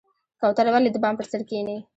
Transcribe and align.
کوتره 0.41 0.71
ولې 0.73 0.89
د 0.93 0.97
بام 1.03 1.13
پر 1.19 1.25
سر 1.31 1.41
کیني؟ 1.49 1.77